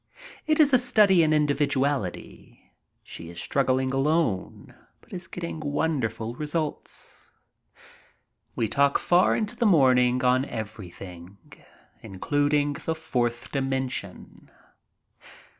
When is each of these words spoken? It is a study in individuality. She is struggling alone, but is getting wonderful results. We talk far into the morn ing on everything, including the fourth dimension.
It 0.47 0.59
is 0.59 0.73
a 0.73 0.79
study 0.79 1.21
in 1.21 1.31
individuality. 1.31 2.71
She 3.03 3.29
is 3.29 3.39
struggling 3.39 3.93
alone, 3.93 4.73
but 4.99 5.13
is 5.13 5.27
getting 5.27 5.59
wonderful 5.59 6.33
results. 6.33 7.29
We 8.55 8.67
talk 8.67 8.97
far 8.97 9.35
into 9.35 9.55
the 9.55 9.67
morn 9.67 9.99
ing 9.99 10.23
on 10.23 10.43
everything, 10.45 11.37
including 12.01 12.73
the 12.73 12.95
fourth 12.95 13.51
dimension. 13.51 14.49